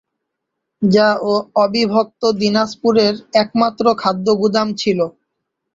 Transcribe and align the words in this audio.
যা 0.81 1.07
অবিভক্ত 1.57 2.21
দিনাজপুরের 2.39 3.13
একমাত্র 3.35 3.85
খাদ্য 4.01 4.27
গুদাম 4.41 4.67
ছিল। 4.77 4.99